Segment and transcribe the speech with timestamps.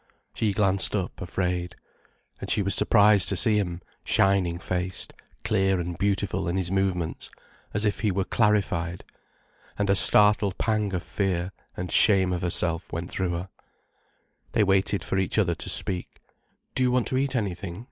[0.33, 1.75] She glanced up, afraid.
[2.39, 7.29] And she was surprised to see him, shining faced, clear and beautiful in his movements,
[7.71, 9.03] as if he were clarified.
[9.77, 13.49] And a startled pang of fear, and shame of herself went through her.
[14.53, 16.19] They waited for each other to speak.
[16.73, 17.79] "Do you want to eat anything?"